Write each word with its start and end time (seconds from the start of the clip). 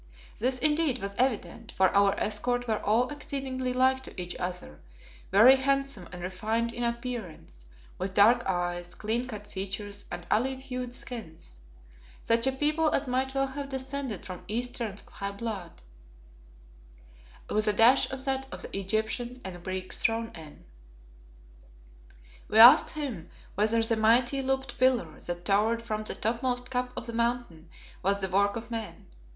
This, 0.39 0.57
indeed, 0.57 0.97
was 0.97 1.13
evident, 1.19 1.71
for 1.73 1.95
our 1.95 2.19
escort 2.19 2.67
were 2.67 2.79
all 2.83 3.07
exceedingly 3.09 3.71
like 3.71 4.01
to 4.01 4.19
each 4.19 4.35
other, 4.37 4.81
very 5.29 5.57
handsome 5.57 6.09
and 6.11 6.23
refined 6.23 6.73
in 6.73 6.81
appearance, 6.83 7.67
with 7.99 8.15
dark 8.15 8.41
eyes, 8.47 8.95
clean 8.95 9.27
cut 9.27 9.45
features 9.51 10.05
and 10.11 10.25
olive 10.31 10.57
hued 10.59 10.95
skins; 10.95 11.59
such 12.23 12.47
a 12.47 12.51
people 12.51 12.89
as 12.95 13.07
might 13.07 13.35
well 13.35 13.45
have 13.45 13.69
descended 13.69 14.25
from 14.25 14.43
Easterns 14.47 15.01
of 15.03 15.07
high 15.09 15.31
blood, 15.33 15.83
with 17.47 17.67
a 17.67 17.71
dash 17.73 18.09
of 18.11 18.25
that 18.25 18.47
of 18.51 18.63
the 18.63 18.75
Egyptians 18.75 19.39
and 19.45 19.63
Greeks 19.63 19.99
thrown 19.99 20.31
in. 20.35 20.65
We 22.47 22.57
asked 22.57 22.89
him 22.95 23.29
whether 23.53 23.83
the 23.83 23.97
mighty 23.97 24.41
looped 24.41 24.79
pillar 24.79 25.19
that 25.19 25.45
towered 25.45 25.83
from 25.83 26.05
the 26.05 26.15
topmost 26.15 26.71
cup 26.71 26.91
of 26.97 27.05
the 27.05 27.13
Mountain 27.13 27.69
was 28.01 28.19
the 28.19 28.29
work 28.29 28.55
of 28.55 28.71
men. 28.71 29.05